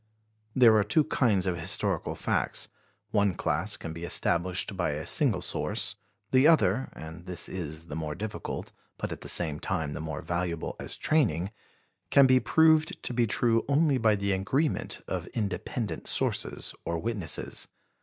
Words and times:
There 0.55 0.75
are 0.77 0.83
two 0.83 1.03
kinds 1.03 1.45
of 1.45 1.59
historical 1.59 2.15
facts: 2.15 2.69
one 3.11 3.35
class 3.35 3.77
can 3.77 3.93
be 3.93 4.03
established 4.03 4.75
by 4.75 4.93
a 4.93 5.05
single 5.05 5.43
source, 5.43 5.93
the 6.31 6.47
other 6.47 6.89
and 6.93 7.27
this 7.27 7.47
is 7.47 7.85
the 7.85 7.95
more 7.95 8.15
difficult, 8.15 8.71
but 8.97 9.11
at 9.11 9.21
the 9.21 9.29
same 9.29 9.59
time 9.59 9.93
the 9.93 10.01
more 10.01 10.23
valuable 10.23 10.75
as 10.79 10.97
training 10.97 11.51
can 12.09 12.25
be 12.25 12.39
proved 12.39 13.03
to 13.03 13.13
be 13.13 13.27
true 13.27 13.63
only 13.67 13.99
by 13.99 14.15
the 14.15 14.31
agreement 14.31 15.03
of 15.07 15.27
independent 15.35 16.07
sources 16.07 16.73
or 16.83 16.97
witnesses. 16.97 17.67